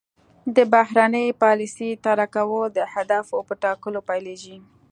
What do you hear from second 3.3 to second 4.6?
په ټاکلو پیلیږي